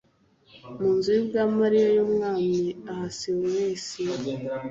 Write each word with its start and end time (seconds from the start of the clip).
mu 0.77 0.87
nzu 0.95 1.09
y’ibwami, 1.15 1.59
ari 1.67 1.77
yo 1.83 1.89
y’Umwami 1.97 2.57
Ahasuwerusi 2.91 4.01